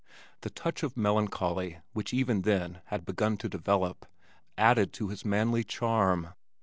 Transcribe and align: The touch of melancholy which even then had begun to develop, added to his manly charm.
The 0.41 0.49
touch 0.49 0.81
of 0.81 0.97
melancholy 0.97 1.77
which 1.93 2.11
even 2.11 2.41
then 2.41 2.81
had 2.85 3.05
begun 3.05 3.37
to 3.37 3.47
develop, 3.47 4.07
added 4.57 4.93
to 4.93 5.09
his 5.09 5.23
manly 5.23 5.63
charm. 5.63 6.33